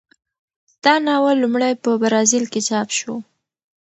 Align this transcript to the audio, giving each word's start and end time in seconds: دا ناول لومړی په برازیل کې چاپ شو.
دا 0.83 0.93
ناول 1.05 1.37
لومړی 1.43 1.73
په 1.83 1.89
برازیل 2.03 2.45
کې 2.53 2.61
چاپ 2.67 2.89
شو. 2.97 3.13